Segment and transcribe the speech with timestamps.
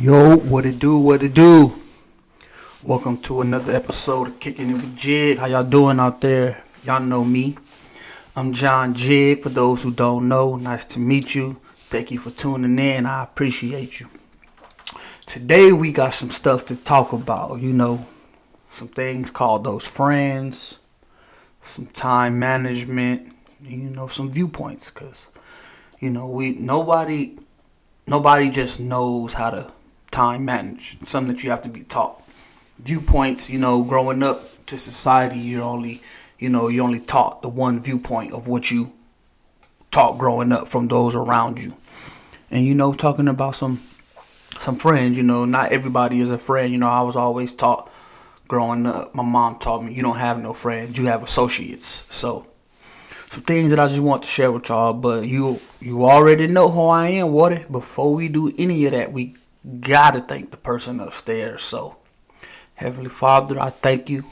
[0.00, 1.74] Yo, what it do, what it do?
[2.84, 5.38] Welcome to another episode of Kicking It with Jig.
[5.38, 6.62] How y'all doing out there?
[6.84, 7.58] Y'all know me.
[8.36, 9.42] I'm John Jig.
[9.42, 11.60] For those who don't know, nice to meet you.
[11.90, 13.06] Thank you for tuning in.
[13.06, 14.08] I appreciate you.
[15.26, 17.60] Today we got some stuff to talk about.
[17.60, 18.06] You know,
[18.70, 20.78] some things called those friends,
[21.64, 24.92] some time management, you know, some viewpoints.
[24.92, 25.26] Cause
[25.98, 27.36] you know we nobody
[28.06, 29.72] nobody just knows how to
[30.18, 30.96] time manage.
[31.00, 32.20] It's something that you have to be taught.
[32.80, 36.02] Viewpoints, you know, growing up to society, you're only,
[36.40, 38.92] you know, you only taught the one viewpoint of what you
[39.92, 41.72] taught growing up from those around you.
[42.50, 43.80] And you know, talking about some
[44.58, 46.72] some friends, you know, not everybody is a friend.
[46.72, 47.88] You know, I was always taught
[48.48, 49.14] growing up.
[49.14, 52.04] My mom taught me you don't have no friends, you have associates.
[52.12, 52.44] So
[53.30, 54.94] some things that I just want to share with y'all.
[54.94, 57.64] But you you already know who I am, Water.
[57.70, 59.36] Before we do any of that, we
[59.80, 61.62] gotta thank the person upstairs.
[61.62, 61.96] So,
[62.74, 64.24] Heavenly Father, I thank you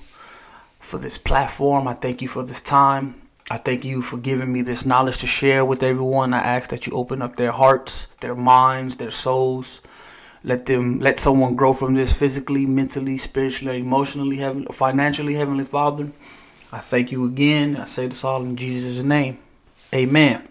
[0.81, 1.89] for this platform.
[1.89, 3.17] I thank you for this time.
[3.51, 6.34] I thank you for giving me this knowledge to share with everyone.
[6.34, 9.81] I ask that you open up their hearts, their minds, their souls.
[10.43, 14.39] Let them let someone grow from this physically, mentally, spiritually, emotionally,
[14.73, 16.11] financially, Heavenly Father.
[16.73, 17.77] I thank you again.
[17.77, 19.39] I say this all in Jesus' name.
[19.95, 20.47] Amen.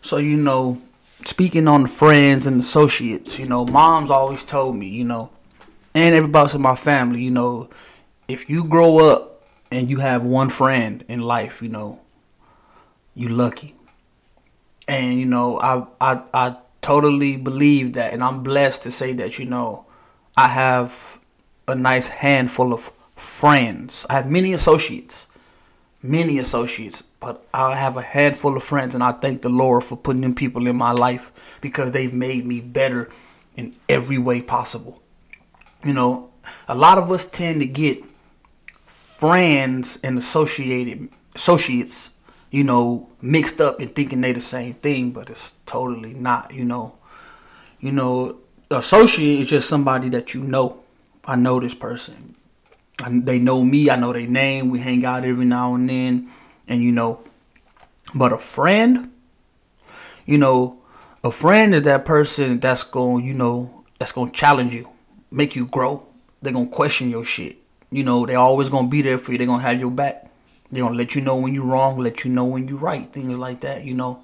[0.00, 0.80] So, you know,
[1.26, 5.30] speaking on friends and associates, you know, mom's always told me, you know,
[5.94, 7.68] and everybody in my family, you know,
[8.28, 12.00] if you grow up and you have one friend in life, you know,
[13.14, 13.74] you lucky.
[14.88, 19.38] And, you know, I I I totally believe that and I'm blessed to say that,
[19.38, 19.86] you know,
[20.36, 21.18] I have
[21.68, 24.06] a nice handful of friends.
[24.10, 25.26] I have many associates,
[26.02, 29.96] many associates, but I have a handful of friends, and I thank the Lord for
[29.96, 33.10] putting them people in my life because they've made me better
[33.56, 35.00] in every way possible.
[35.84, 36.30] You know,
[36.68, 38.02] a lot of us tend to get
[38.86, 42.10] friends and associated associates,
[42.50, 46.52] you know, mixed up and thinking they the same thing, but it's totally not.
[46.52, 46.96] You know,
[47.80, 48.38] you know,
[48.70, 50.78] associate is just somebody that you know.
[51.24, 52.34] I know this person
[53.10, 53.90] they know me.
[53.90, 54.70] I know their name.
[54.70, 56.30] We hang out every now and then,
[56.68, 57.20] and you know.
[58.14, 59.12] But a friend,
[60.26, 60.78] you know,
[61.24, 64.88] a friend is that person that's going, to, you know, that's gonna challenge you,
[65.30, 66.06] make you grow.
[66.42, 67.58] They're gonna question your shit.
[67.90, 69.38] You know, they're always gonna be there for you.
[69.38, 70.30] They're gonna have your back.
[70.70, 73.38] They're gonna let you know when you're wrong, let you know when you're right, things
[73.38, 73.84] like that.
[73.84, 74.20] You know,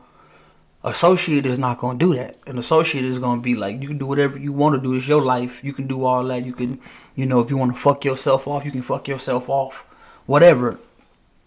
[0.84, 2.36] associate is not going to do that.
[2.46, 4.94] An associate is going to be like, you can do whatever you want to do.
[4.94, 5.62] It's your life.
[5.62, 6.44] You can do all that.
[6.44, 6.80] You can,
[7.16, 9.84] you know, if you want to fuck yourself off, you can fuck yourself off.
[10.26, 10.78] Whatever.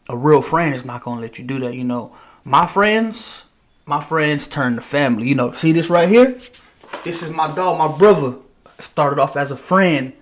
[0.10, 1.76] A real friend is not going to let you do that.
[1.76, 3.46] You know, my friends,
[3.86, 5.28] my friends turn to family.
[5.28, 6.38] You know, see this right here?
[7.04, 8.38] This is my dog, my brother.
[8.80, 10.14] Started off as a friend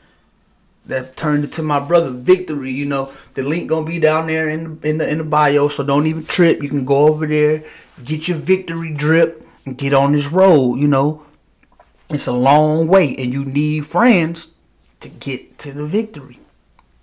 [0.90, 2.72] that turned into my brother Victory.
[2.72, 5.68] You know, the link gonna be down there in the, in the in the bio,
[5.68, 6.62] so don't even trip.
[6.62, 7.64] You can go over there,
[8.04, 10.76] get your victory drip, and get on this road.
[10.76, 11.24] You know,
[12.10, 14.50] it's a long way, and you need friends
[15.00, 16.40] to get to the victory,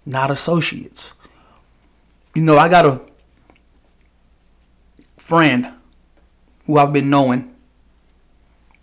[0.05, 1.13] not associates.
[2.35, 3.01] You know, I got a
[5.17, 5.73] friend
[6.67, 7.55] who I've been knowing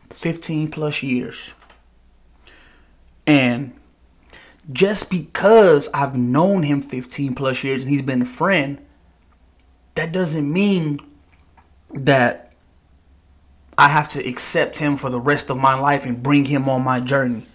[0.09, 1.53] 15 plus years.
[3.25, 3.73] And
[4.71, 8.83] just because I've known him 15 plus years and he's been a friend,
[9.95, 10.99] that doesn't mean
[11.93, 12.53] that
[13.77, 16.83] I have to accept him for the rest of my life and bring him on
[16.83, 17.45] my journey.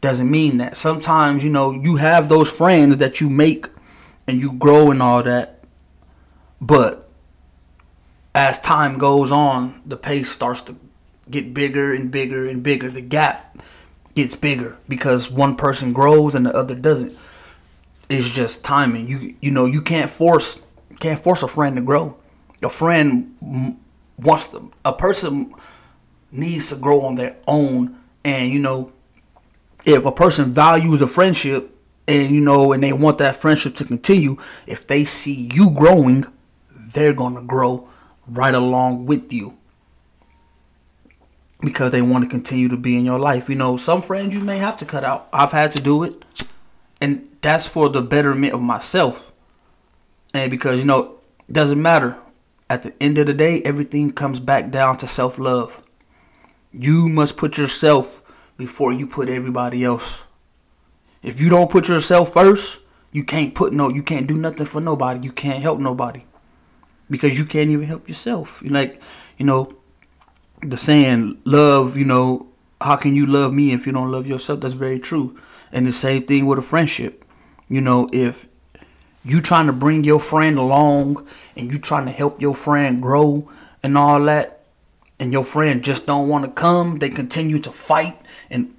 [0.00, 0.76] Doesn't mean that.
[0.76, 3.66] Sometimes, you know, you have those friends that you make
[4.26, 5.60] and you grow and all that.
[6.60, 7.08] But
[8.34, 10.76] as time goes on, the pace starts to
[11.30, 12.90] get bigger and bigger and bigger.
[12.90, 13.58] The gap
[14.14, 17.16] gets bigger because one person grows and the other doesn't.
[18.08, 19.08] It's just timing.
[19.08, 20.60] You you know you can't force
[20.98, 22.16] can't force a friend to grow.
[22.62, 23.78] A friend
[24.18, 25.54] wants to, a person
[26.30, 28.92] needs to grow on their own, and you know
[29.86, 31.74] if a person values a friendship
[32.06, 34.36] and you know and they want that friendship to continue,
[34.66, 36.26] if they see you growing,
[36.70, 37.88] they're gonna grow
[38.26, 39.56] right along with you
[41.60, 43.48] because they want to continue to be in your life.
[43.48, 45.28] You know, some friends you may have to cut out.
[45.32, 46.24] I've had to do it.
[47.00, 49.30] And that's for the betterment of myself.
[50.34, 51.16] And because, you know,
[51.48, 52.16] it doesn't matter.
[52.68, 55.82] At the end of the day, everything comes back down to self love.
[56.72, 58.22] You must put yourself
[58.56, 60.24] before you put everybody else.
[61.22, 62.80] If you don't put yourself first,
[63.12, 65.20] you can't put no you can't do nothing for nobody.
[65.20, 66.24] You can't help nobody.
[67.10, 68.62] Because you can't even help yourself.
[68.62, 69.02] You like,
[69.36, 69.74] you know,
[70.62, 72.46] the saying love, you know,
[72.80, 74.60] how can you love me if you don't love yourself?
[74.60, 75.38] That's very true.
[75.72, 77.24] And the same thing with a friendship.
[77.68, 78.46] You know, if
[79.24, 81.26] you trying to bring your friend along
[81.56, 83.50] and you trying to help your friend grow
[83.82, 84.60] and all that,
[85.20, 88.18] and your friend just don't want to come, they continue to fight
[88.48, 88.74] and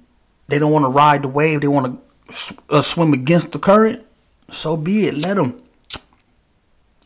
[0.48, 4.04] they don't want to ride the wave, they want to uh, swim against the current.
[4.50, 5.14] So be it.
[5.14, 5.62] Let them.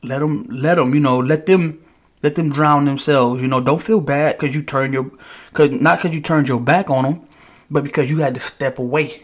[0.03, 0.47] Let them.
[0.51, 0.95] Let them.
[0.95, 1.19] You know.
[1.19, 1.85] Let them
[2.23, 3.43] let them drown themselves.
[3.43, 5.11] You know, don't feel bad because you turned your,
[5.53, 7.29] cause not because you turned your back on them,
[7.71, 9.23] but because you had to step away.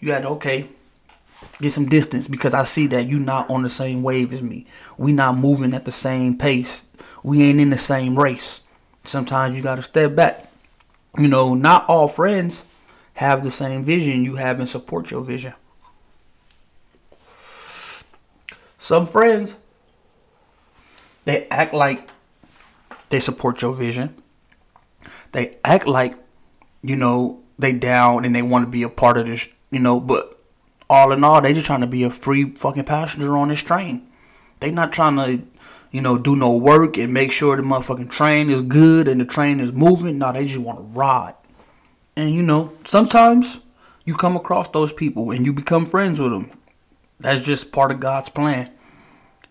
[0.00, 0.68] You had to okay,
[1.60, 4.66] get some distance because I see that you not on the same wave as me.
[4.98, 6.84] We not moving at the same pace.
[7.22, 8.62] We ain't in the same race.
[9.04, 10.50] Sometimes you gotta step back.
[11.18, 12.64] You know, not all friends
[13.14, 15.54] have the same vision you have and support your vision.
[18.78, 19.56] Some friends
[21.24, 22.08] they act like
[23.08, 24.14] they support your vision.
[25.32, 26.14] They act like,
[26.82, 30.00] you know, they down and they want to be a part of this, you know,
[30.00, 30.38] but
[30.88, 34.06] all in all, they just trying to be a free fucking passenger on this train.
[34.60, 35.42] They not trying to,
[35.90, 39.24] you know, do no work and make sure the motherfucking train is good and the
[39.24, 40.18] train is moving.
[40.18, 41.34] No, they just want to ride.
[42.16, 43.60] And you know, sometimes
[44.04, 46.50] you come across those people and you become friends with them.
[47.20, 48.70] That's just part of God's plan.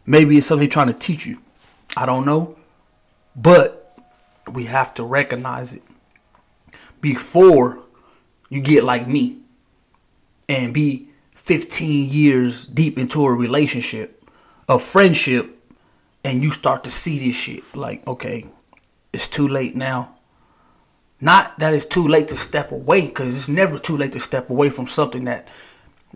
[0.05, 1.39] Maybe it's something trying to teach you.
[1.97, 2.55] I don't know.
[3.35, 3.97] But
[4.51, 5.83] we have to recognize it
[7.01, 7.79] before
[8.49, 9.39] you get like me
[10.47, 14.23] and be 15 years deep into a relationship,
[14.69, 15.51] a friendship,
[16.23, 17.63] and you start to see this shit.
[17.75, 18.45] Like, okay,
[19.13, 20.15] it's too late now.
[21.21, 24.49] Not that it's too late to step away, because it's never too late to step
[24.49, 25.47] away from something that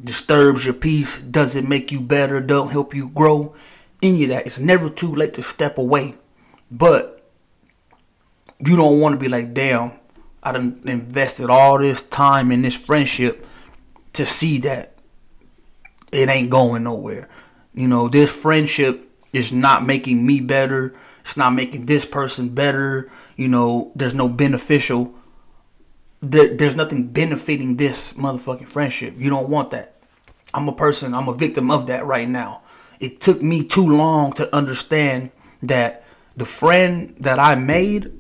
[0.01, 3.56] disturbs your peace, doesn't make you better, don't help you grow.
[4.01, 4.45] Any of that.
[4.45, 6.15] It's never too late to step away.
[6.71, 7.30] But
[8.60, 9.92] you don't want to be like, damn,
[10.44, 13.45] I done invested all this time in this friendship
[14.13, 14.94] to see that
[16.12, 17.30] it ain't going nowhere.
[17.74, 20.95] You know, this friendship is not making me better.
[21.21, 23.12] It's not making this person better.
[23.36, 25.13] You know, there's no beneficial.
[26.22, 29.15] There, there's nothing benefiting this motherfucking friendship.
[29.18, 29.95] You don't want that.
[30.54, 32.63] I'm a person, I'm a victim of that right now.
[33.00, 35.31] It took me too long to understand
[35.62, 36.04] that
[36.39, 38.13] the friend that I made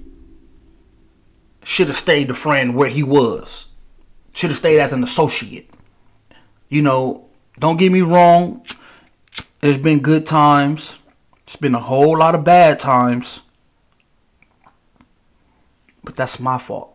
[1.63, 3.69] should have stayed the friend where he was.
[4.33, 5.69] Should have stayed as an associate.
[6.67, 8.65] You know, don't get me wrong.
[9.61, 10.99] There's been good times.
[11.43, 13.41] It's been a whole lot of bad times.
[16.03, 16.93] But that's my fault.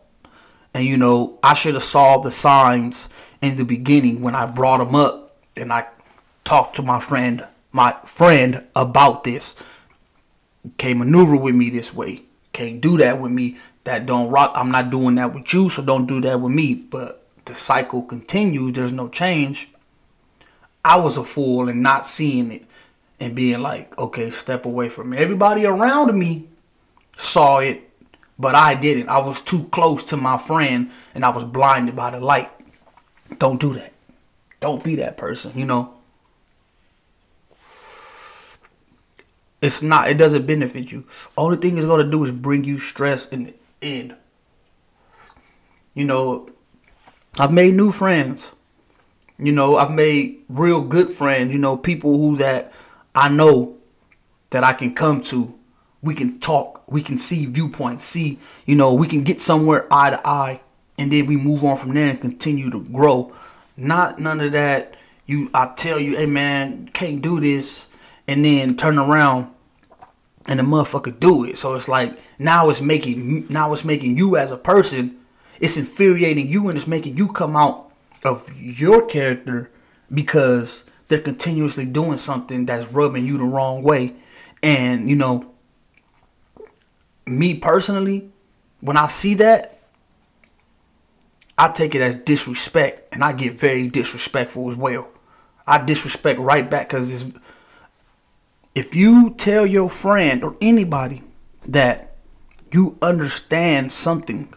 [0.74, 3.08] And you know, I should have saw the signs
[3.40, 5.86] in the beginning when I brought him up and I
[6.44, 9.56] talked to my friend, my friend about this
[10.78, 12.22] can't maneuver with me this way.
[12.52, 13.58] Can't do that with me.
[13.84, 14.52] That don't rock.
[14.54, 16.74] I'm not doing that with you, so don't do that with me.
[16.74, 18.72] But the cycle continues.
[18.72, 19.68] There's no change.
[20.84, 22.64] I was a fool and not seeing it
[23.20, 25.18] and being like, okay, step away from me.
[25.18, 26.48] Everybody around me
[27.16, 27.90] saw it,
[28.38, 29.08] but I didn't.
[29.08, 32.50] I was too close to my friend and I was blinded by the light.
[33.38, 33.92] Don't do that.
[34.60, 35.94] Don't be that person, you know.
[39.64, 40.08] It's not.
[40.10, 41.04] It doesn't benefit you.
[41.38, 44.14] Only thing it's gonna do is bring you stress in the end.
[45.94, 46.50] You know,
[47.40, 48.52] I've made new friends.
[49.38, 51.50] You know, I've made real good friends.
[51.54, 52.74] You know, people who that
[53.14, 53.76] I know
[54.50, 55.54] that I can come to.
[56.02, 56.82] We can talk.
[56.86, 58.04] We can see viewpoints.
[58.04, 60.60] See, you know, we can get somewhere eye to eye,
[60.98, 63.32] and then we move on from there and continue to grow.
[63.78, 64.94] Not none of that.
[65.24, 67.86] You, I tell you, hey man, can't do this,
[68.28, 69.53] and then turn around
[70.46, 71.58] and the motherfucker do it.
[71.58, 75.18] So it's like now it's making now it's making you as a person,
[75.60, 77.90] it's infuriating you and it's making you come out
[78.24, 79.70] of your character
[80.12, 84.14] because they're continuously doing something that's rubbing you the wrong way.
[84.62, 85.52] And you know,
[87.26, 88.30] me personally,
[88.80, 89.78] when I see that,
[91.56, 95.08] I take it as disrespect and I get very disrespectful as well.
[95.66, 97.38] I disrespect right back because it's
[98.74, 101.22] if you tell your friend or anybody
[101.66, 102.16] that
[102.72, 104.52] you understand something,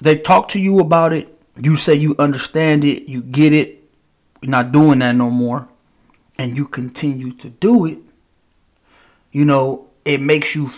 [0.00, 1.28] they talk to you about it,
[1.60, 3.82] you say you understand it, you get it,
[4.42, 5.68] you're not doing that no more,
[6.38, 7.98] and you continue to do it,
[9.30, 10.68] you know, it makes you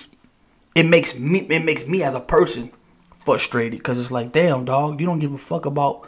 [0.75, 2.71] it makes me it makes me as a person
[3.17, 6.07] frustrated because it's like, damn dog, you don't give a fuck about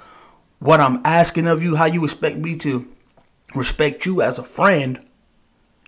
[0.59, 2.87] what I'm asking of you, how you expect me to
[3.55, 5.06] respect you as a friend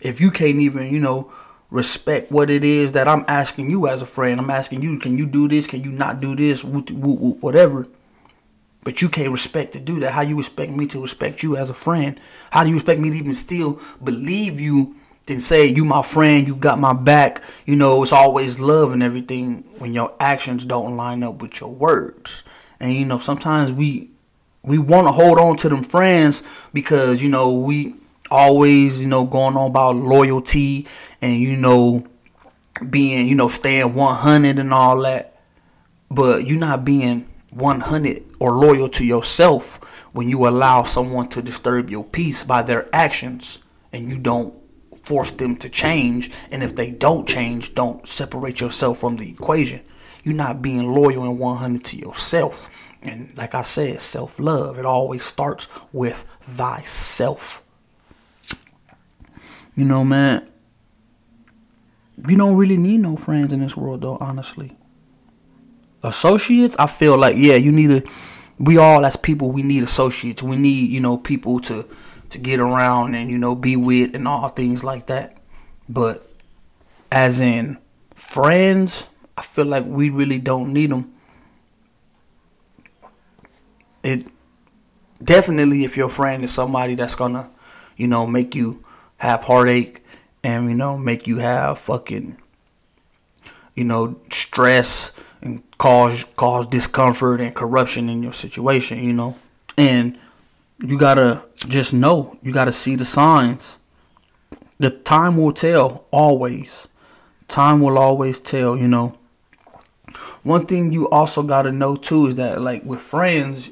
[0.00, 1.32] if you can't even, you know,
[1.70, 4.40] respect what it is that I'm asking you as a friend.
[4.40, 5.66] I'm asking you, can you do this?
[5.66, 6.64] Can you not do this?
[6.64, 7.86] Whatever.
[8.84, 10.12] But you can't respect to do that.
[10.12, 12.18] How you expect me to respect you as a friend?
[12.50, 14.96] How do you expect me to even still believe you
[15.28, 19.02] then say you my friend, you got my back, you know, it's always love and
[19.02, 22.42] everything when your actions don't line up with your words.
[22.80, 24.10] And you know, sometimes we
[24.62, 27.94] we want to hold on to them friends because you know we
[28.30, 30.86] always you know going on about loyalty
[31.20, 32.06] and you know
[32.88, 35.40] being you know staying 100 and all that.
[36.10, 39.76] But you're not being 100 or loyal to yourself
[40.12, 43.58] when you allow someone to disturb your peace by their actions
[43.92, 44.54] and you don't
[44.96, 46.30] force them to change.
[46.50, 49.82] And if they don't change don't separate yourself from the equation.
[50.24, 52.92] You're not being loyal and 100 to yourself.
[53.02, 57.62] And like i said self-love it always starts with thyself
[59.78, 60.46] you know man
[62.28, 64.76] you don't really need no friends in this world though honestly.
[66.02, 68.12] Associates i feel like yeah you need to
[68.58, 70.42] we all as people we need associates.
[70.42, 71.86] We need you know people to
[72.30, 75.36] to get around and you know be with and all things like that.
[75.88, 76.28] But
[77.10, 77.78] as in
[78.14, 79.06] friends
[79.36, 81.12] i feel like we really don't need them
[84.02, 84.26] it
[85.22, 87.48] definitely if your friend is somebody that's gonna
[87.96, 88.84] you know make you
[89.18, 90.02] have heartache
[90.42, 92.36] and you know make you have fucking
[93.74, 99.36] you know stress and cause cause discomfort and corruption in your situation you know?
[99.76, 100.18] And
[100.80, 103.78] you gotta just know you gotta see the signs.
[104.78, 106.86] The time will tell always.
[107.48, 109.16] Time will always tell you know?
[110.42, 113.70] One thing you also gotta know too is that like with friends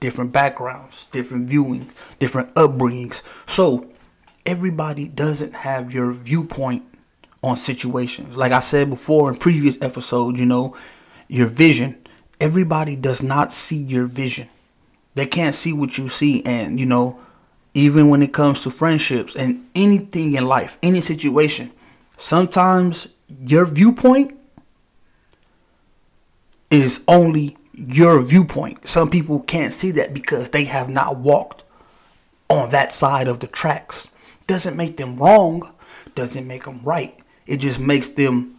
[0.00, 3.22] different backgrounds different viewing different upbringings.
[3.46, 3.91] So
[4.46, 6.84] everybody doesn't have your viewpoint
[7.42, 8.36] on situations.
[8.36, 10.76] Like I said before in previous episodes, you know,
[11.28, 11.98] your vision.
[12.40, 14.48] Everybody does not see your vision.
[15.14, 16.44] They can't see what you see.
[16.44, 17.18] And, you know,
[17.74, 21.70] even when it comes to friendships and anything in life, any situation,
[22.16, 23.08] sometimes
[23.44, 24.36] your viewpoint
[26.70, 28.86] is only your viewpoint.
[28.86, 31.64] Some people can't see that because they have not walked
[32.50, 34.08] on that side of the tracks.
[34.46, 35.72] Doesn't make them wrong,
[36.14, 37.18] doesn't make them right.
[37.46, 38.56] It just makes them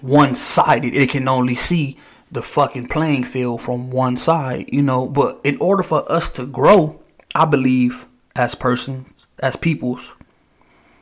[0.00, 0.94] one sided.
[0.94, 1.98] It can only see
[2.30, 5.06] the fucking playing field from one side, you know.
[5.06, 7.00] But in order for us to grow,
[7.34, 10.14] I believe, as persons, as peoples,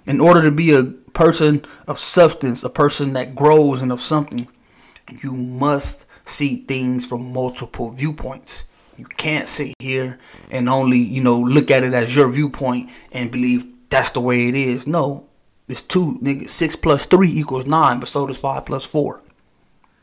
[0.07, 4.47] in order to be a person of substance, a person that grows and of something,
[5.23, 8.65] you must see things from multiple viewpoints.
[8.97, 10.19] You can't sit here
[10.51, 14.49] and only, you know, look at it as your viewpoint and believe that's the way
[14.49, 14.87] it is.
[14.87, 15.27] No,
[15.69, 16.49] it's two, nigga.
[16.49, 19.21] Six plus three equals nine, but so does five plus four.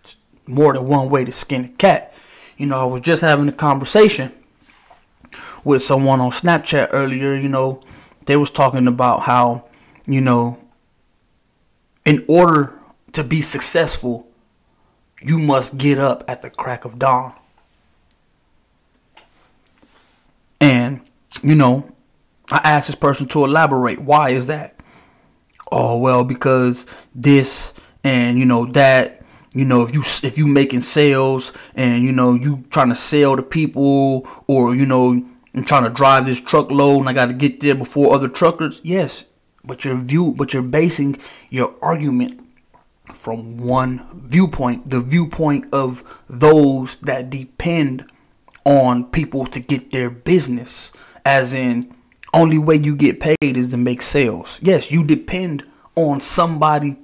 [0.03, 2.13] It's more than one way to skin a cat.
[2.57, 4.31] You know, I was just having a conversation
[5.63, 7.33] with someone on Snapchat earlier.
[7.33, 7.81] You know,
[8.25, 9.67] they was talking about how,
[10.05, 10.59] you know,
[12.05, 12.73] in order
[13.13, 14.27] to be successful,
[15.21, 17.33] you must get up at the crack of dawn.
[20.63, 21.01] And,
[21.41, 21.91] you know,
[22.50, 24.00] I asked this person to elaborate.
[24.00, 24.79] Why is that?
[25.72, 29.24] Oh, well, because this and, you know, that
[29.55, 33.36] you know if you if you making sales and you know you trying to sell
[33.36, 35.12] to people or you know
[35.53, 38.82] I'm trying to drive this truckload and I got to get there before other truckers
[38.84, 39.25] yes
[39.63, 41.20] but your view but you're basing
[41.51, 42.41] your argument
[43.13, 48.10] from one viewpoint the viewpoint of those that depend
[48.65, 50.91] on people to get their business.
[51.25, 51.93] As in,
[52.34, 54.60] only way you get paid is to make sales.
[54.62, 55.65] Yes, you depend
[55.96, 56.98] on somebody.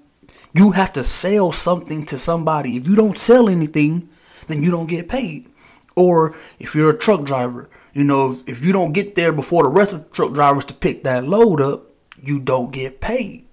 [0.54, 2.78] You have to sell something to somebody.
[2.78, 4.10] If you don't sell anything,
[4.48, 5.48] then you don't get paid.
[5.96, 9.70] Or if you're a truck driver, you know, if you don't get there before the
[9.70, 11.86] rest of the truck drivers to pick that load up,
[12.22, 13.46] you don't get paid.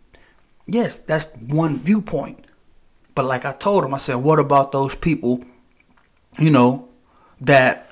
[0.67, 2.47] Yes, that's one viewpoint.
[3.15, 5.45] But like I told him, I said, what about those people,
[6.39, 6.89] you know,
[7.41, 7.86] that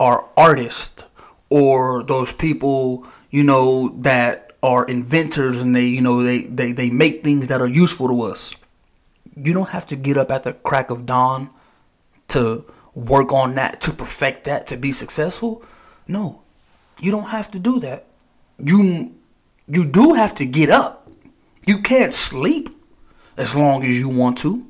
[0.00, 1.04] are artists
[1.50, 6.90] or those people, you know, that are inventors and they, you know, they, they, they
[6.90, 8.54] make things that are useful to us.
[9.36, 11.50] You don't have to get up at the crack of dawn
[12.28, 12.64] to
[12.94, 15.64] work on that, to perfect that, to be successful.
[16.06, 16.42] No,
[17.00, 18.06] you don't have to do that.
[18.58, 19.14] You,
[19.68, 21.08] you do have to get up.
[21.66, 22.70] You can't sleep
[23.36, 24.67] as long as you want to.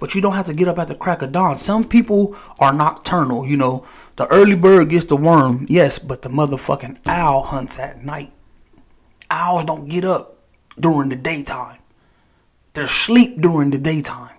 [0.00, 1.58] But you don't have to get up at the crack of dawn.
[1.58, 3.86] Some people are nocturnal, you know.
[4.16, 8.32] The early bird gets the worm, yes, but the motherfucking owl hunts at night.
[9.30, 10.38] Owls don't get up
[10.78, 11.78] during the daytime.
[12.72, 14.36] They're asleep during the daytime.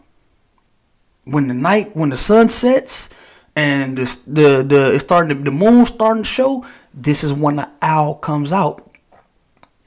[1.25, 3.09] When the night, when the sun sets,
[3.55, 7.57] and the the, the it's starting to, the moon starting to show, this is when
[7.57, 8.89] the owl comes out.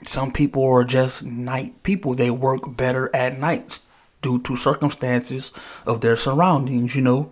[0.07, 2.14] Some people are just night people.
[2.14, 3.81] They work better at nights
[4.25, 5.52] due to circumstances
[5.87, 7.31] of their surroundings, you know.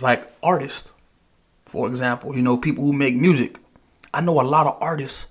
[0.00, 0.88] Like artists,
[1.66, 3.58] for example, you know, people who make music.
[4.14, 5.26] I know a lot of artists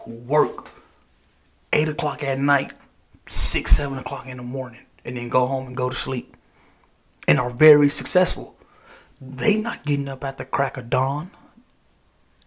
[0.00, 0.70] who work
[1.74, 2.72] eight o'clock at night,
[3.28, 6.34] six, seven o'clock in the morning, and then go home and go to sleep.
[7.28, 8.56] And are very successful.
[9.20, 11.30] They not getting up at the crack of dawn.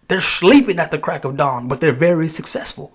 [0.08, 2.92] They're sleeping at the crack of dawn, but they're very successful.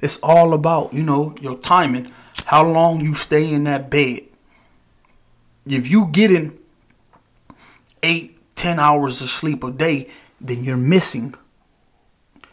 [0.00, 2.10] It's all about, you know, your timing,
[2.46, 4.22] how long you stay in that bed.
[5.66, 6.58] If you get getting
[8.02, 10.10] eight, ten hours of sleep a day,
[10.40, 11.34] then you're missing.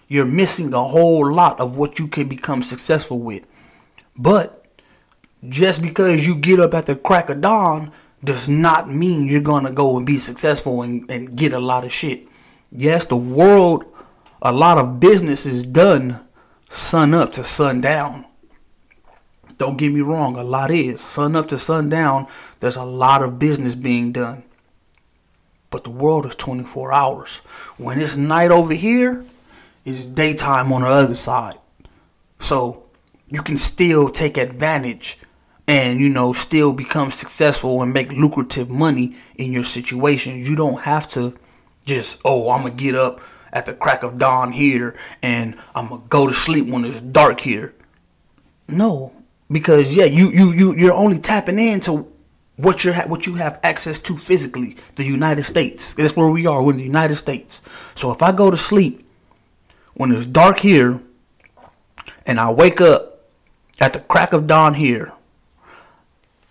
[0.07, 3.45] You're missing a whole lot of what you can become successful with.
[4.17, 4.65] But
[5.47, 7.91] just because you get up at the crack of dawn
[8.23, 11.91] does not mean you're gonna go and be successful and, and get a lot of
[11.91, 12.27] shit.
[12.71, 13.85] Yes, the world,
[14.41, 16.19] a lot of business is done
[16.71, 18.25] sun up to sundown.
[19.57, 21.01] Don't get me wrong, a lot is.
[21.01, 22.27] Sun up to sundown,
[22.59, 24.43] there's a lot of business being done.
[25.69, 27.37] But the world is 24 hours.
[27.77, 29.25] When it's night over here,
[29.85, 31.57] it's daytime on the other side.
[32.39, 32.83] So
[33.29, 35.17] you can still take advantage
[35.67, 40.43] and you know still become successful and make lucrative money in your situation.
[40.43, 41.37] You don't have to
[41.85, 43.21] just oh I'm gonna get up
[43.53, 47.39] at the crack of dawn here and I'm gonna go to sleep when it's dark
[47.41, 47.73] here.
[48.67, 49.11] No,
[49.51, 52.07] because yeah, you you you you're only tapping into
[52.57, 55.93] what you what you have access to physically, the United States.
[55.93, 56.63] That's where we are.
[56.63, 57.61] We're in the United States.
[57.95, 59.05] So if I go to sleep
[59.93, 61.01] when it's dark here,
[62.25, 63.19] and I wake up
[63.79, 65.11] at the crack of dawn here,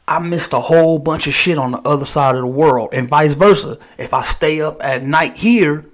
[0.06, 3.08] I missed a whole bunch of shit on the other side of the world, and
[3.08, 3.78] vice versa.
[3.96, 5.86] If I stay up at night here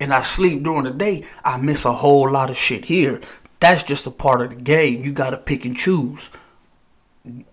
[0.00, 3.20] and I sleep during the day, I miss a whole lot of shit here.
[3.60, 5.04] That's just a part of the game.
[5.04, 6.30] You got to pick and choose.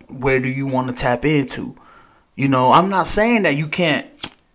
[0.08, 1.76] Where do you want to tap into?
[2.36, 4.06] You know, I'm not saying that you can't,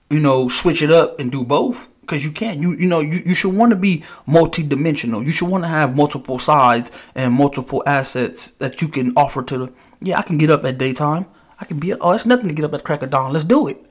[0.09, 2.61] you know, switch it up and do both because you can't.
[2.61, 5.22] You you know, you, you should want to be multi-dimensional.
[5.22, 9.59] You should want to have multiple sides and multiple assets that you can offer to
[9.59, 9.72] the.
[10.00, 11.26] Yeah, I can get up at daytime.
[11.59, 11.94] I can be.
[11.94, 13.33] Oh, it's nothing to get up at crack of dawn.
[13.33, 13.85] Let's do it.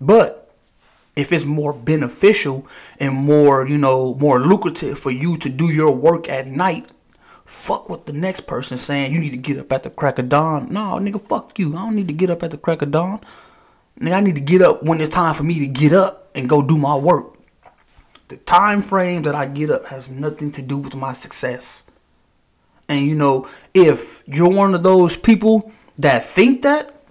[0.00, 0.41] But
[1.16, 2.66] if it's more beneficial
[2.98, 6.90] and more, you know, more lucrative for you to do your work at night,
[7.44, 9.12] fuck what the next person saying.
[9.12, 10.72] You need to get up at the crack of dawn.
[10.72, 11.76] No, nigga, fuck you.
[11.76, 13.20] I don't need to get up at the crack of dawn.
[14.00, 16.48] Nigga, I need to get up when it's time for me to get up and
[16.48, 17.34] go do my work.
[18.28, 21.84] The time frame that I get up has nothing to do with my success.
[22.88, 27.01] And you know, if you're one of those people that think that,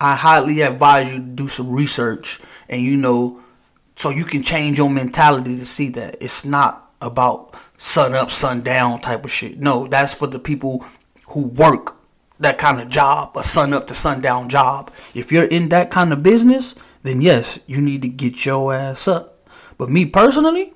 [0.00, 3.40] I highly advise you to do some research and you know,
[3.94, 8.62] so you can change your mentality to see that it's not about sun up, sun
[8.62, 9.58] down type of shit.
[9.58, 10.84] No, that's for the people
[11.28, 11.96] who work
[12.40, 14.92] that kind of job, a sun up to sundown job.
[15.14, 19.08] If you're in that kind of business, then yes, you need to get your ass
[19.08, 19.48] up.
[19.78, 20.74] But me personally,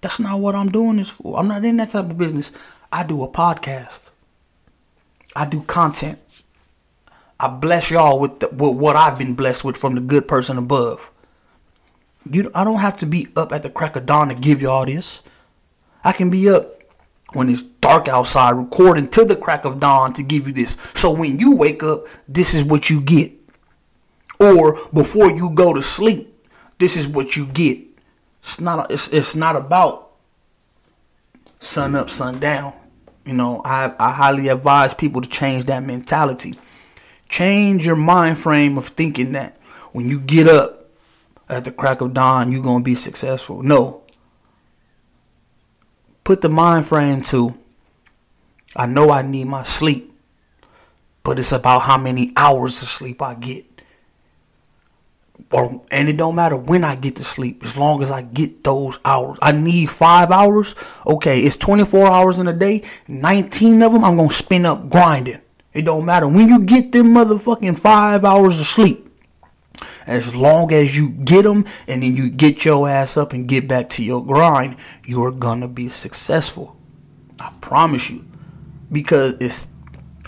[0.00, 1.38] that's not what I'm doing this for.
[1.38, 2.52] I'm not in that type of business.
[2.92, 4.02] I do a podcast.
[5.36, 6.18] I do content.
[7.38, 10.56] I bless y'all with, the, with what I've been blessed with from the good person
[10.56, 11.10] above.
[12.30, 14.86] You, I don't have to be up at the crack of dawn to give y'all
[14.86, 15.22] this.
[16.04, 16.82] I can be up
[17.32, 20.76] when it's dark outside recording to the crack of dawn to give you this.
[20.94, 23.32] So when you wake up, this is what you get.
[24.38, 26.30] Or before you go to sleep,
[26.78, 27.78] this is what you get.
[28.38, 30.10] It's not it's it's not about
[31.60, 32.74] sun up, sun down.
[33.24, 36.54] You know, I I highly advise people to change that mentality.
[37.34, 39.56] Change your mind frame of thinking that
[39.90, 40.88] when you get up
[41.48, 43.60] at the crack of dawn, you're going to be successful.
[43.60, 44.04] No,
[46.22, 47.58] put the mind frame to
[48.76, 50.16] I know I need my sleep,
[51.24, 53.64] but it's about how many hours of sleep I get.
[55.50, 58.62] Or and it don't matter when I get to sleep, as long as I get
[58.62, 59.38] those hours.
[59.42, 60.76] I need five hours.
[61.04, 62.84] Okay, it's 24 hours in a day.
[63.08, 65.40] 19 of them I'm gonna spend up grinding.
[65.74, 69.10] It don't matter when you get them motherfucking five hours of sleep.
[70.06, 73.66] As long as you get them and then you get your ass up and get
[73.66, 76.76] back to your grind, you're gonna be successful.
[77.40, 78.24] I promise you.
[78.92, 79.66] Because it's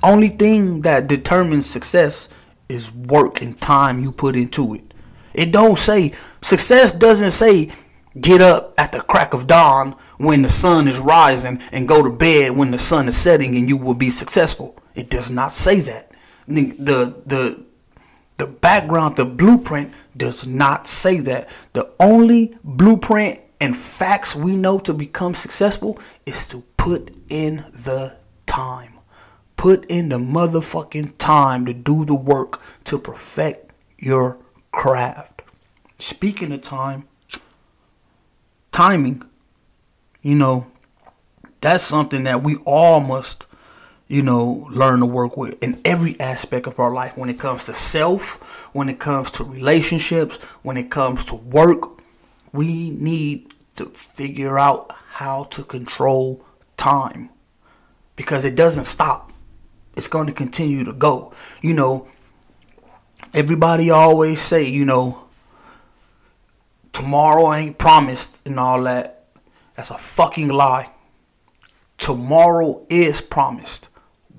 [0.02, 2.28] only thing that determines success
[2.68, 4.94] is work and time you put into it.
[5.32, 7.70] It don't say success doesn't say
[8.20, 12.10] get up at the crack of dawn when the sun is rising and go to
[12.10, 14.76] bed when the sun is setting and you will be successful.
[14.96, 16.10] It does not say that.
[16.48, 16.72] The
[17.24, 17.64] the
[18.38, 21.48] the, background, the blueprint does not say that.
[21.72, 28.16] The only blueprint and facts we know to become successful is to put in the
[28.46, 28.98] time.
[29.56, 34.38] Put in the motherfucking time to do the work to perfect your
[34.70, 35.42] craft.
[35.98, 37.08] Speaking of time,
[38.70, 39.22] timing,
[40.20, 40.66] you know,
[41.62, 43.46] that's something that we all must,
[44.08, 47.66] you know, learn to work with in every aspect of our life when it comes
[47.66, 48.34] to self,
[48.72, 52.00] when it comes to relationships, when it comes to work.
[52.52, 56.44] We need to figure out how to control
[56.76, 57.30] time
[58.14, 59.32] because it doesn't stop.
[59.96, 61.32] It's going to continue to go.
[61.60, 62.06] You know,
[63.34, 65.24] everybody always say, you know,
[66.92, 69.24] tomorrow ain't promised and all that.
[69.74, 70.90] That's a fucking lie.
[71.98, 73.88] Tomorrow is promised.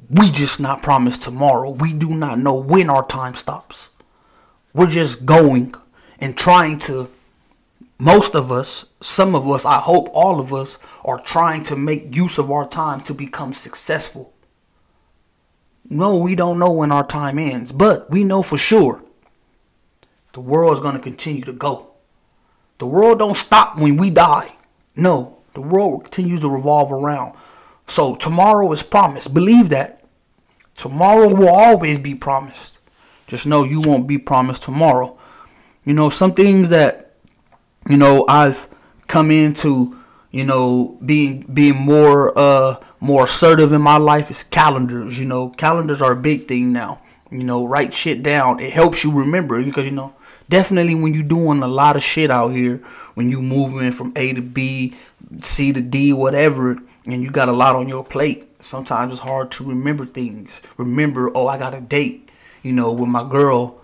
[0.09, 1.71] We just not promised tomorrow.
[1.71, 3.91] We do not know when our time stops.
[4.73, 5.73] We're just going
[6.19, 7.09] and trying to
[7.99, 12.15] most of us, some of us, I hope all of us are trying to make
[12.15, 14.33] use of our time to become successful.
[15.89, 19.01] No, we don't know when our time ends, but we know for sure
[20.33, 21.91] the world is going to continue to go.
[22.77, 24.53] The world don't stop when we die.
[24.95, 27.35] No, the world continues to revolve around.
[27.87, 29.33] So tomorrow is promised.
[29.33, 29.96] Believe that.
[30.77, 32.77] Tomorrow will always be promised.
[33.25, 35.17] Just know you won't be promised tomorrow.
[35.83, 37.13] You know, some things that
[37.89, 38.69] you know I've
[39.07, 39.97] come into,
[40.31, 45.19] you know, being being more uh more assertive in my life is calendars.
[45.19, 47.01] You know, calendars are a big thing now.
[47.31, 48.59] You know, write shit down.
[48.59, 50.13] It helps you remember because you know
[50.49, 52.77] definitely when you're doing a lot of shit out here,
[53.15, 54.93] when you moving from A to B,
[55.41, 59.51] C to D, whatever, and you got a lot on your plate, sometimes it's hard
[59.51, 60.61] to remember things.
[60.77, 62.29] Remember, oh, I got a date,
[62.63, 63.81] you know, with my girl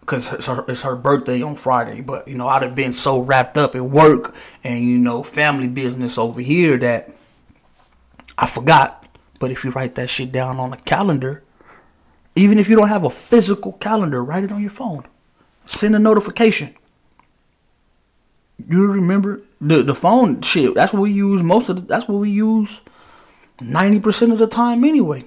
[0.00, 2.00] because it's her, it's her birthday on Friday.
[2.00, 5.68] But you know, I'd have been so wrapped up in work and you know family
[5.68, 7.10] business over here that
[8.36, 9.06] I forgot.
[9.40, 11.42] But if you write that shit down on a calendar,
[12.36, 15.04] even if you don't have a physical calendar, write it on your phone.
[15.64, 16.74] Send a notification.
[18.68, 20.74] You remember the the phone shit?
[20.74, 21.76] That's what we use most of.
[21.76, 22.80] The, that's what we use
[23.60, 25.24] ninety percent of the time anyway.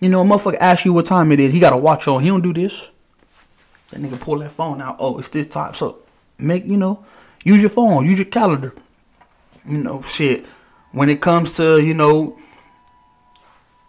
[0.00, 1.52] You know, a motherfucker asks you what time it is.
[1.52, 2.22] He got a watch on.
[2.22, 2.90] He don't do this.
[3.90, 4.96] That nigga pull that phone out.
[4.98, 5.74] Oh, it's this time.
[5.74, 5.98] So
[6.38, 7.04] make you know,
[7.42, 8.74] use your phone, use your calendar.
[9.66, 10.46] You know, shit.
[10.92, 12.38] When it comes to you know,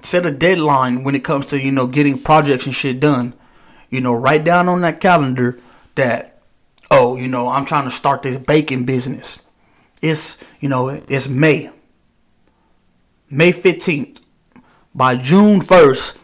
[0.01, 1.03] set a deadline.
[1.03, 3.33] When it comes to you know getting projects and shit done.
[3.89, 5.59] You know, write down on that calendar
[5.95, 6.35] that
[6.91, 9.41] oh, you know, I'm trying to start this baking business.
[10.01, 11.69] It's you know, it's May.
[13.29, 14.19] May 15th.
[14.93, 16.17] By June 1st,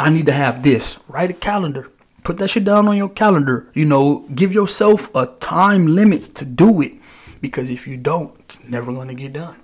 [0.00, 0.98] I need to have this.
[1.06, 1.90] Write a calendar.
[2.24, 3.70] Put that shit down on your calendar.
[3.72, 6.94] You know, give yourself a time limit to do it.
[7.40, 9.60] Because if you don't, it's never going to get done.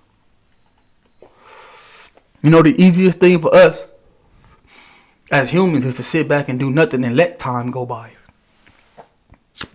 [2.41, 3.83] You know, the easiest thing for us
[5.33, 8.13] as humans is to sit back and do nothing and let time go by.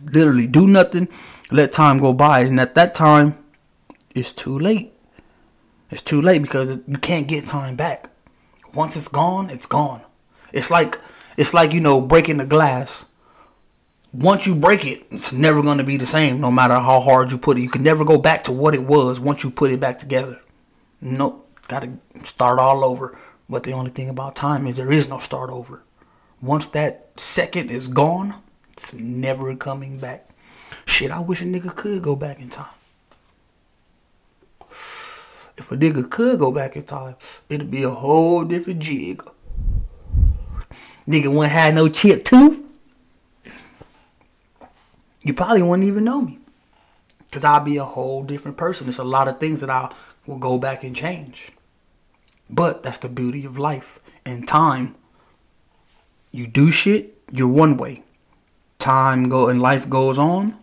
[0.03, 1.07] Literally, do nothing,
[1.51, 2.41] let time go by.
[2.41, 3.37] And at that time,
[4.13, 4.93] it's too late.
[5.89, 8.09] It's too late because you can't get time back.
[8.73, 10.01] Once it's gone, it's gone.
[10.53, 10.99] It's like
[11.37, 13.05] it's like, you know, breaking the glass.
[14.11, 17.31] Once you break it, it's never going to be the same no matter how hard
[17.31, 17.61] you put it.
[17.61, 20.39] You can never go back to what it was once you put it back together.
[20.99, 21.47] Nope.
[21.67, 21.91] Got to
[22.25, 23.17] start all over.
[23.47, 25.83] But the only thing about time is there is no start over.
[26.41, 28.35] Once that second is gone,
[28.79, 30.25] it's never coming back.
[30.85, 32.73] Shit, I wish a nigga could go back in time.
[35.57, 37.15] If a nigga could go back in time,
[37.49, 39.21] it'd be a whole different jig.
[41.05, 42.63] Nigga wouldn't have no chip tooth.
[45.23, 46.39] You probably wouldn't even know me.
[47.25, 48.87] Because I'll be a whole different person.
[48.87, 49.93] There's a lot of things that I
[50.25, 51.51] will go back and change.
[52.49, 53.99] But that's the beauty of life.
[54.25, 54.95] and time,
[56.31, 58.03] you do shit, you're one way.
[58.79, 60.57] Time go and life goes on,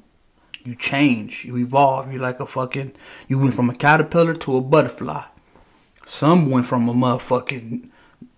[0.64, 2.10] you change, you evolve.
[2.10, 2.92] You're like a fucking,
[3.28, 5.22] you went from a caterpillar to a butterfly.
[6.06, 7.90] Some went from a motherfucking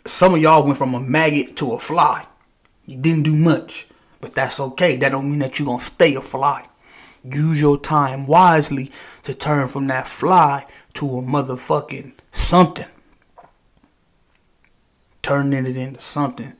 [0.08, 2.26] some of y'all went from a maggot to a fly.
[2.86, 3.86] You didn't do much,
[4.20, 4.96] but that's okay.
[4.96, 6.66] That don't mean that you're gonna stay a fly.
[7.22, 8.90] Use your time wisely
[9.24, 10.64] to turn from that fly
[10.94, 12.86] to a motherfucking something.
[15.20, 16.54] Turning it into something.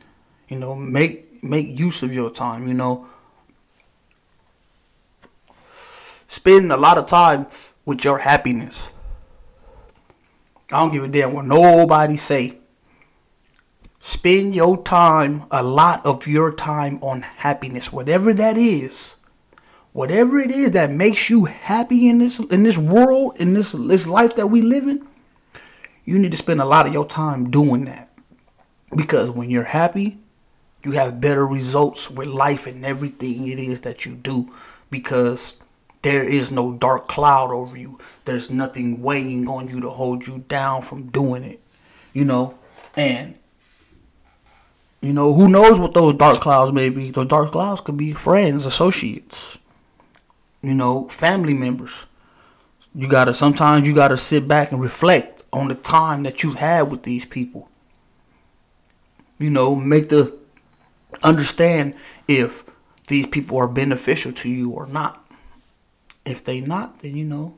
[0.48, 3.08] You know, make make use of your time, you know.
[6.28, 7.46] spend a lot of time
[7.84, 8.90] with your happiness.
[10.70, 12.58] I don't give a damn what nobody say.
[13.98, 19.16] Spend your time, a lot of your time on happiness, whatever that is.
[19.92, 24.06] Whatever it is that makes you happy in this in this world, in this this
[24.06, 25.04] life that we live in,
[26.04, 28.10] you need to spend a lot of your time doing that.
[28.94, 30.18] Because when you're happy,
[30.84, 34.52] you have better results with life and everything it is that you do
[34.90, 35.54] because
[36.02, 37.98] there is no dark cloud over you.
[38.24, 41.60] There's nothing weighing on you to hold you down from doing it.
[42.12, 42.58] You know,
[42.96, 43.34] and
[45.00, 47.10] you know, who knows what those dark clouds may be?
[47.10, 49.58] Those dark clouds could be friends, associates,
[50.62, 52.06] you know, family members.
[52.94, 56.90] You gotta sometimes you gotta sit back and reflect on the time that you've had
[56.90, 57.68] with these people.
[59.38, 60.37] You know, make the
[61.22, 61.94] understand
[62.26, 62.64] if
[63.08, 65.24] these people are beneficial to you or not.
[66.24, 67.56] If they not, then you know,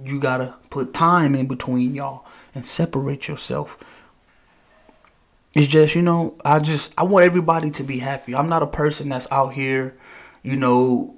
[0.00, 3.78] you gotta put time in between y'all and separate yourself
[5.54, 8.34] it's just, you know, I just I want everybody to be happy.
[8.34, 9.96] I'm not a person that's out here,
[10.42, 11.14] you know,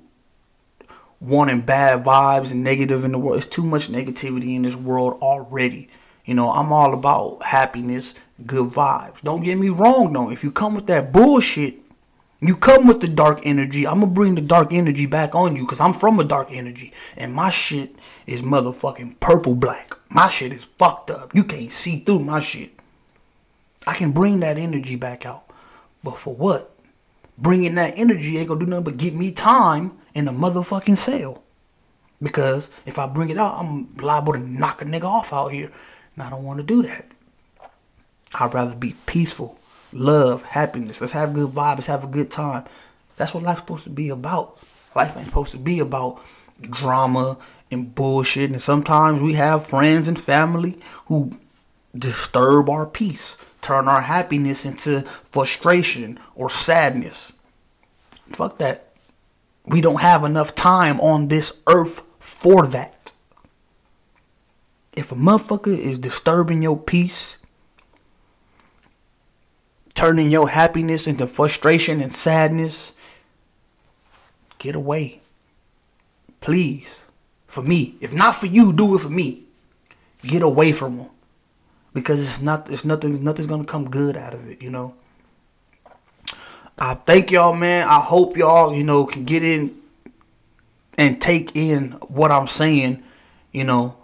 [1.20, 3.38] wanting bad vibes and negative in the world.
[3.38, 5.88] It's too much negativity in this world already.
[6.24, 8.14] You know, I'm all about happiness,
[8.46, 9.20] good vibes.
[9.22, 10.30] Don't get me wrong though.
[10.30, 11.76] If you come with that bullshit,
[12.40, 13.86] you come with the dark energy.
[13.86, 16.92] I'm gonna bring the dark energy back on you because I'm from a dark energy.
[17.16, 17.94] And my shit
[18.26, 19.96] is motherfucking purple black.
[20.10, 21.34] My shit is fucked up.
[21.34, 22.70] You can't see through my shit.
[23.86, 25.44] I can bring that energy back out.
[26.02, 26.74] But for what?
[27.36, 31.42] Bringing that energy ain't gonna do nothing but give me time in the motherfucking cell.
[32.22, 35.70] Because if I bring it out, I'm liable to knock a nigga off out here.
[36.14, 37.06] And I don't want to do that.
[38.34, 39.58] I'd rather be peaceful,
[39.92, 41.00] love, happiness.
[41.00, 42.64] Let's have good vibes, let's have a good time.
[43.16, 44.58] That's what life's supposed to be about.
[44.96, 46.20] Life ain't supposed to be about
[46.60, 47.38] drama
[47.70, 48.50] and bullshit.
[48.50, 51.30] And sometimes we have friends and family who
[51.96, 55.00] disturb our peace turn our happiness into
[55.30, 57.32] frustration or sadness.
[58.32, 58.92] Fuck that.
[59.64, 63.03] We don't have enough time on this earth for that.
[64.94, 67.36] If a motherfucker is disturbing your peace,
[69.94, 72.92] turning your happiness into frustration and sadness,
[74.58, 75.20] get away.
[76.40, 77.04] Please.
[77.46, 77.94] For me.
[78.00, 79.42] If not for you, do it for me.
[80.22, 81.10] Get away from them
[81.94, 84.94] because it's not it's nothing nothing's gonna come good out of it, you know.
[86.76, 87.86] I thank y'all, man.
[87.86, 89.76] I hope y'all, you know, can get in
[90.98, 93.02] and take in what I'm saying,
[93.52, 93.96] you know,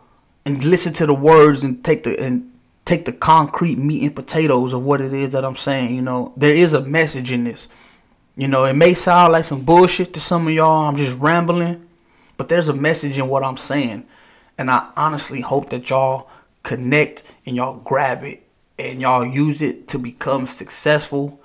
[0.44, 2.50] and listen to the words and take the and
[2.84, 5.94] take the concrete meat and potatoes of what it is that I'm saying.
[5.94, 7.68] You know, there is a message in this.
[8.36, 10.88] You know, it may sound like some bullshit to some of y'all.
[10.88, 11.86] I'm just rambling,
[12.36, 14.06] but there's a message in what I'm saying,
[14.56, 16.28] and I honestly hope that y'all
[16.62, 18.46] connect and y'all grab it
[18.78, 21.40] and y'all use it to become successful,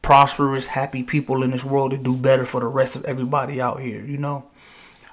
[0.00, 3.80] prosperous, happy people in this world to do better for the rest of everybody out
[3.80, 4.44] here, you know.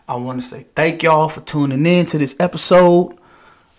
[0.10, 3.16] I want to say thank y'all for tuning in to this episode.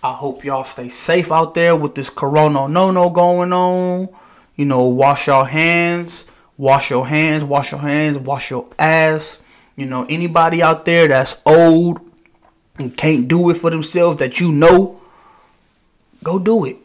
[0.03, 4.09] I hope y'all stay safe out there with this corona no no going on.
[4.57, 6.25] You know, wash your hands,
[6.57, 9.39] wash your hands, wash your hands, wash your ass.
[9.77, 12.01] You know, anybody out there that's old
[12.79, 15.01] and can't do it for themselves that you know
[16.23, 16.77] Go do it.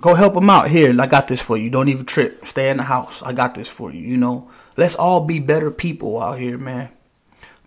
[0.00, 0.68] Go help them out.
[0.68, 1.70] Here, I got this for you.
[1.70, 2.44] Don't even trip.
[2.46, 3.22] Stay in the house.
[3.22, 4.00] I got this for you.
[4.00, 6.90] You know, let's all be better people out here, man.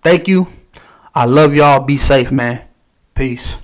[0.01, 0.47] Thank you.
[1.13, 1.81] I love y'all.
[1.81, 2.63] Be safe, man.
[3.13, 3.57] Peace.